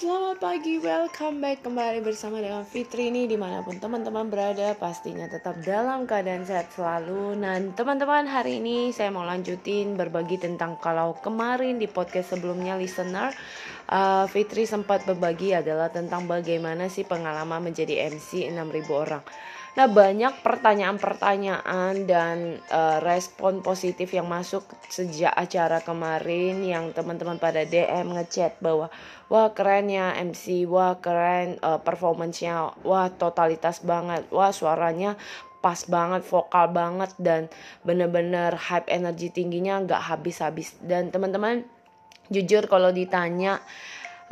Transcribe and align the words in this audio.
Selamat 0.00 0.40
pagi, 0.40 0.80
welcome 0.80 1.44
back 1.44 1.60
kembali 1.60 2.00
bersama 2.00 2.40
dengan 2.40 2.64
Fitri 2.64 3.12
ini 3.12 3.28
di 3.28 3.36
mana 3.36 3.60
pun 3.60 3.76
teman-teman 3.76 4.32
berada 4.32 4.72
pastinya 4.72 5.28
tetap 5.28 5.60
dalam 5.60 6.08
keadaan 6.08 6.40
sehat 6.40 6.72
selalu. 6.72 7.36
Dan 7.36 7.76
teman-teman 7.76 8.24
hari 8.24 8.64
ini 8.64 8.96
saya 8.96 9.12
mau 9.12 9.28
lanjutin 9.28 10.00
berbagi 10.00 10.40
tentang 10.40 10.80
kalau 10.80 11.20
kemarin 11.20 11.76
di 11.76 11.84
podcast 11.84 12.32
sebelumnya 12.32 12.80
listener 12.80 13.28
uh, 13.92 14.24
Fitri 14.24 14.64
sempat 14.64 15.04
berbagi 15.04 15.52
adalah 15.52 15.92
tentang 15.92 16.24
bagaimana 16.24 16.88
sih 16.88 17.04
pengalaman 17.04 17.60
menjadi 17.60 18.08
MC 18.08 18.48
6000 18.56 18.88
orang 18.88 19.20
Nah 19.78 19.86
banyak 19.86 20.42
pertanyaan-pertanyaan 20.42 21.94
dan 22.02 22.58
uh, 22.74 22.98
respon 22.98 23.62
positif 23.62 24.10
yang 24.10 24.26
masuk 24.26 24.66
sejak 24.90 25.30
acara 25.30 25.78
kemarin 25.78 26.58
yang 26.66 26.90
teman-teman 26.90 27.38
pada 27.38 27.62
DM 27.62 28.18
ngechat 28.18 28.58
bahwa 28.58 28.90
wah 29.30 29.54
keren 29.54 29.86
ya 29.86 30.10
MC, 30.18 30.66
wah 30.66 30.98
keren 30.98 31.62
uh, 31.62 31.78
performance-nya, 31.78 32.82
wah 32.82 33.06
totalitas 33.14 33.78
banget, 33.86 34.26
wah 34.34 34.50
suaranya 34.50 35.14
pas 35.62 35.78
banget, 35.86 36.26
vokal 36.26 36.72
banget 36.74 37.14
dan 37.22 37.46
bener-bener 37.86 38.56
hype 38.58 38.90
energi 38.90 39.30
tingginya 39.30 39.78
nggak 39.86 40.02
habis-habis. 40.02 40.74
Dan 40.82 41.14
teman-teman 41.14 41.62
jujur 42.26 42.66
kalau 42.66 42.90
ditanya 42.90 43.62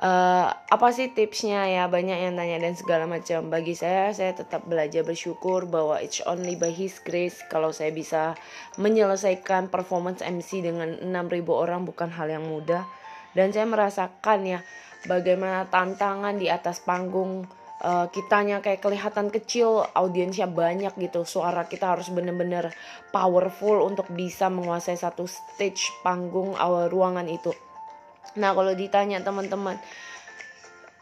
uh, 0.02 0.48
apa 0.54 0.88
sih 0.94 1.10
tipsnya 1.10 1.66
ya 1.66 1.84
banyak 1.90 2.18
yang 2.30 2.34
tanya 2.38 2.58
dan 2.62 2.74
segala 2.78 3.04
macam 3.04 3.50
bagi 3.50 3.74
saya 3.74 4.14
saya 4.14 4.34
tetap 4.34 4.66
belajar 4.66 5.02
bersyukur 5.02 5.66
bahwa 5.66 5.98
it's 5.98 6.22
only 6.26 6.54
by 6.54 6.70
his 6.70 7.02
grace 7.02 7.42
kalau 7.50 7.74
saya 7.74 7.90
bisa 7.90 8.38
menyelesaikan 8.78 9.70
performance 9.70 10.22
MC 10.22 10.62
dengan 10.62 10.98
6000 11.02 11.42
orang 11.50 11.82
bukan 11.86 12.10
hal 12.14 12.30
yang 12.30 12.46
mudah 12.46 12.86
dan 13.34 13.50
saya 13.50 13.66
merasakan 13.66 14.40
ya 14.46 14.60
bagaimana 15.06 15.66
tantangan 15.70 16.38
di 16.38 16.50
atas 16.50 16.82
panggung 16.82 17.46
uh, 17.82 18.06
kitanya 18.10 18.58
kayak 18.58 18.82
kelihatan 18.82 19.30
kecil, 19.30 19.86
audiensnya 19.94 20.50
banyak 20.50 20.90
gitu. 20.98 21.22
Suara 21.22 21.66
kita 21.70 21.94
harus 21.94 22.10
bener-bener 22.10 22.74
powerful 23.14 23.86
untuk 23.86 24.10
bisa 24.10 24.50
menguasai 24.50 24.98
satu 24.98 25.28
stage 25.28 25.94
panggung 26.02 26.58
awal 26.58 26.90
ruangan 26.90 27.30
itu. 27.30 27.54
Nah 28.36 28.52
kalau 28.52 28.76
ditanya 28.76 29.22
teman-teman 29.24 29.80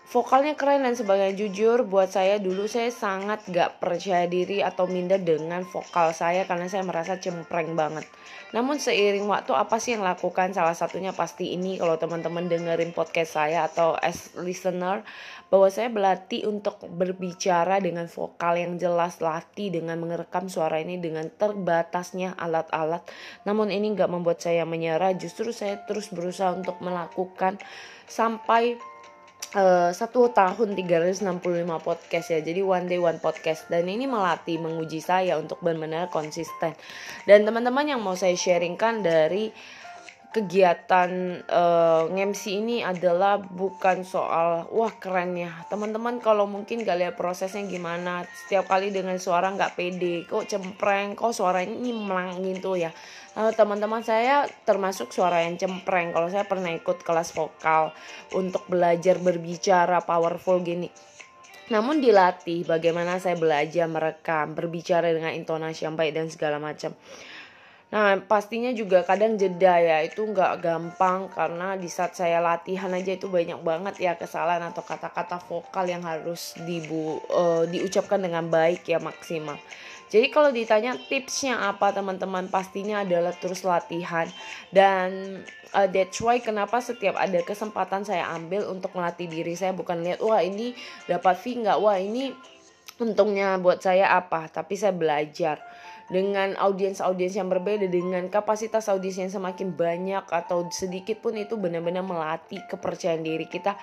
vokalnya 0.06 0.54
keren 0.54 0.86
dan 0.86 0.94
sebagainya 0.94 1.34
jujur 1.34 1.82
buat 1.82 2.14
saya 2.14 2.38
dulu 2.38 2.70
saya 2.70 2.94
sangat 2.94 3.42
gak 3.50 3.82
percaya 3.82 4.30
diri 4.30 4.62
atau 4.62 4.86
minder 4.86 5.18
dengan 5.18 5.66
vokal 5.66 6.14
saya 6.14 6.46
karena 6.46 6.70
saya 6.70 6.86
merasa 6.86 7.18
cempreng 7.18 7.74
banget. 7.74 8.06
Namun 8.54 8.78
seiring 8.78 9.26
waktu 9.26 9.50
apa 9.58 9.82
sih 9.82 9.98
yang 9.98 10.06
lakukan? 10.06 10.54
Salah 10.54 10.78
satunya 10.78 11.10
pasti 11.10 11.58
ini 11.58 11.74
kalau 11.74 11.98
teman-teman 11.98 12.46
dengerin 12.46 12.94
podcast 12.94 13.34
saya 13.34 13.66
atau 13.66 13.98
as 13.98 14.30
listener 14.38 15.02
bahwa 15.50 15.66
saya 15.66 15.90
berlatih 15.90 16.46
untuk 16.46 16.78
berbicara 16.86 17.82
dengan 17.82 18.06
vokal 18.06 18.62
yang 18.62 18.78
jelas 18.78 19.18
latih 19.18 19.74
dengan 19.74 19.98
mengerekam 19.98 20.46
suara 20.46 20.78
ini 20.78 21.02
dengan 21.02 21.26
terbatasnya 21.34 22.38
alat-alat. 22.38 23.02
Namun 23.42 23.74
ini 23.74 23.90
gak 23.98 24.14
membuat 24.14 24.38
saya 24.38 24.62
menyerah 24.62 25.18
justru 25.18 25.50
saya 25.50 25.82
terus 25.82 26.14
berusaha 26.14 26.54
untuk 26.54 26.78
melakukan 26.78 27.58
sampai 28.06 28.78
uh, 29.54 29.94
satu 29.94 30.32
tahun 30.34 30.74
365 30.74 31.22
podcast 31.84 32.26
ya. 32.32 32.40
Jadi 32.42 32.60
one 32.64 32.90
day 32.90 32.98
one 32.98 33.22
podcast. 33.22 33.70
Dan 33.70 33.86
ini 33.86 34.10
melatih 34.10 34.58
menguji 34.58 34.98
saya 34.98 35.38
untuk 35.38 35.62
benar-benar 35.62 36.10
konsisten. 36.10 36.74
Dan 37.28 37.46
teman-teman 37.46 37.86
yang 37.86 38.00
mau 38.02 38.18
saya 38.18 38.34
sharingkan 38.34 39.06
dari 39.06 39.54
kegiatan 40.36 41.40
uh, 41.48 42.12
eh, 42.12 42.28
MC 42.28 42.60
ini 42.60 42.84
adalah 42.84 43.40
bukan 43.40 44.04
soal 44.04 44.68
wah 44.68 44.92
keren 45.00 45.32
ya. 45.32 45.48
Teman-teman 45.72 46.20
kalau 46.20 46.44
mungkin 46.44 46.84
gak 46.84 47.00
lihat 47.00 47.14
prosesnya 47.16 47.64
gimana 47.64 48.28
setiap 48.44 48.68
kali 48.68 48.92
dengan 48.92 49.16
suara 49.16 49.48
nggak 49.48 49.72
pede 49.72 50.28
kok 50.28 50.44
cempreng 50.44 51.16
kok 51.16 51.32
suaranya 51.32 51.72
nyimlang 51.72 52.44
gitu 52.44 52.76
ya. 52.76 52.92
Uh, 53.32 53.48
teman-teman 53.56 54.04
saya 54.04 54.44
termasuk 54.68 55.08
suara 55.08 55.40
yang 55.48 55.56
cempreng. 55.56 56.12
Kalau 56.12 56.28
saya 56.28 56.44
pernah 56.44 56.68
ikut 56.68 57.00
kelas 57.00 57.32
vokal 57.32 57.96
untuk 58.36 58.68
belajar 58.68 59.16
berbicara 59.16 60.04
powerful 60.04 60.60
gini. 60.60 60.92
Namun 61.72 61.98
dilatih 61.98 62.62
bagaimana 62.62 63.18
saya 63.18 63.40
belajar 63.40 63.88
merekam 63.88 64.52
berbicara 64.52 65.10
dengan 65.10 65.32
intonasi 65.32 65.88
yang 65.88 65.96
baik 65.96 66.12
dan 66.14 66.28
segala 66.30 66.60
macam 66.62 66.94
Nah 67.86 68.18
pastinya 68.26 68.74
juga 68.74 69.06
kadang 69.06 69.38
jeda 69.38 69.78
ya. 69.78 70.02
Itu 70.02 70.26
nggak 70.26 70.58
gampang 70.58 71.30
karena 71.30 71.78
di 71.78 71.86
saat 71.86 72.18
saya 72.18 72.42
latihan 72.42 72.90
aja 72.90 73.14
itu 73.14 73.30
banyak 73.30 73.62
banget 73.62 73.94
ya 74.02 74.12
kesalahan 74.18 74.62
atau 74.66 74.82
kata-kata 74.82 75.38
vokal 75.46 75.86
yang 75.86 76.02
harus 76.02 76.58
dibu 76.66 77.22
uh, 77.30 77.62
diucapkan 77.70 78.18
dengan 78.18 78.50
baik 78.50 78.90
ya 78.90 78.98
maksimal. 78.98 79.54
Jadi 80.06 80.30
kalau 80.30 80.54
ditanya 80.54 80.94
tipsnya 81.10 81.58
apa 81.66 81.90
teman-teman 81.90 82.46
pastinya 82.46 83.02
adalah 83.02 83.34
terus 83.34 83.66
latihan. 83.66 84.26
Dan 84.70 85.42
uh, 85.74 85.88
that's 85.90 86.18
why 86.22 86.38
kenapa 86.38 86.78
setiap 86.78 87.18
ada 87.18 87.42
kesempatan 87.42 88.06
saya 88.06 88.30
ambil 88.34 88.70
untuk 88.70 88.94
melatih 88.94 89.26
diri 89.26 89.58
saya. 89.58 89.74
Bukan 89.74 90.06
lihat 90.06 90.22
wah 90.22 90.42
ini 90.42 90.74
dapat 91.10 91.38
fee 91.38 91.58
nggak? 91.58 91.78
Wah 91.82 91.98
ini 91.98 92.30
untungnya 92.96 93.60
buat 93.60 93.80
saya 93.84 94.16
apa? 94.16 94.48
Tapi 94.48 94.74
saya 94.76 94.96
belajar 94.96 95.60
dengan 96.06 96.54
audiens-audiens 96.54 97.34
yang 97.34 97.50
berbeda 97.50 97.90
dengan 97.90 98.30
kapasitas 98.30 98.86
audiens 98.86 99.18
yang 99.18 99.32
semakin 99.32 99.74
banyak 99.74 100.22
atau 100.30 100.70
sedikit 100.70 101.18
pun 101.18 101.34
itu 101.34 101.58
benar-benar 101.58 102.06
melatih 102.06 102.62
kepercayaan 102.70 103.26
diri 103.26 103.50
kita 103.50 103.74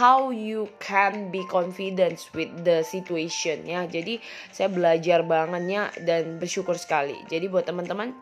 how 0.00 0.32
you 0.32 0.72
can 0.80 1.28
be 1.28 1.44
confident 1.52 2.16
with 2.32 2.48
the 2.64 2.80
situation 2.80 3.68
ya. 3.68 3.84
Jadi 3.84 4.24
saya 4.48 4.72
belajar 4.72 5.20
bangetnya 5.20 5.92
dan 6.00 6.40
bersyukur 6.40 6.80
sekali. 6.80 7.20
Jadi 7.28 7.44
buat 7.52 7.68
teman-teman 7.68 8.16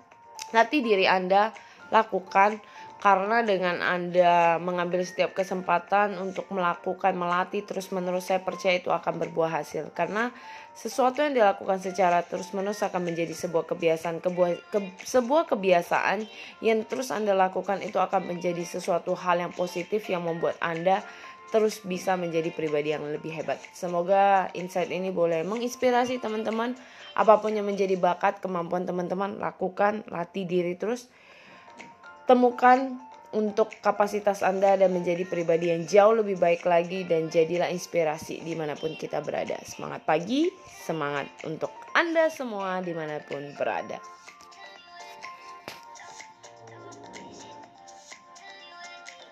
latih 0.50 0.82
diri 0.82 1.06
anda 1.06 1.54
lakukan 1.94 2.58
karena 3.04 3.44
dengan 3.44 3.84
Anda 3.84 4.56
mengambil 4.56 5.04
setiap 5.04 5.36
kesempatan 5.36 6.16
untuk 6.16 6.48
melakukan 6.48 7.12
melatih 7.12 7.60
terus-menerus 7.60 8.32
saya 8.32 8.40
percaya 8.40 8.80
itu 8.80 8.88
akan 8.88 9.20
berbuah 9.20 9.60
hasil. 9.60 9.92
Karena 9.92 10.32
sesuatu 10.72 11.20
yang 11.20 11.36
dilakukan 11.36 11.84
secara 11.84 12.24
terus-menerus 12.24 12.80
akan 12.80 13.04
menjadi 13.04 13.36
sebuah 13.36 13.68
kebiasaan 13.68 14.24
kebuah, 14.24 14.56
ke, 14.72 14.80
sebuah 15.04 15.44
kebiasaan 15.52 16.24
yang 16.64 16.80
terus 16.88 17.12
Anda 17.12 17.36
lakukan 17.36 17.84
itu 17.84 18.00
akan 18.00 18.24
menjadi 18.24 18.64
sesuatu 18.64 19.12
hal 19.12 19.36
yang 19.36 19.52
positif 19.52 20.08
yang 20.08 20.24
membuat 20.24 20.56
Anda 20.64 21.04
terus 21.52 21.84
bisa 21.84 22.16
menjadi 22.16 22.56
pribadi 22.56 22.96
yang 22.96 23.04
lebih 23.04 23.36
hebat. 23.36 23.60
Semoga 23.76 24.48
insight 24.56 24.88
ini 24.88 25.12
boleh 25.12 25.44
menginspirasi 25.44 26.24
teman-teman. 26.24 26.72
Apa 27.12 27.36
pun 27.44 27.52
yang 27.52 27.68
menjadi 27.68 28.00
bakat 28.00 28.40
kemampuan 28.40 28.88
teman-teman 28.88 29.36
lakukan 29.36 30.08
latih 30.08 30.48
diri 30.48 30.72
terus 30.80 31.12
temukan 32.24 32.96
untuk 33.34 33.74
kapasitas 33.82 34.46
Anda 34.46 34.78
dan 34.78 34.94
menjadi 34.94 35.26
pribadi 35.26 35.74
yang 35.74 35.82
jauh 35.84 36.22
lebih 36.22 36.38
baik 36.38 36.62
lagi 36.64 37.02
dan 37.02 37.26
jadilah 37.28 37.66
inspirasi 37.66 38.40
di 38.40 38.54
mana 38.54 38.78
pun 38.78 38.94
kita 38.94 39.18
berada. 39.20 39.58
Semangat 39.66 40.06
pagi, 40.06 40.46
semangat 40.86 41.26
untuk 41.42 41.74
Anda 41.98 42.30
semua 42.30 42.78
di 42.80 42.94
mana 42.94 43.18
pun 43.18 43.42
berada. 43.58 43.98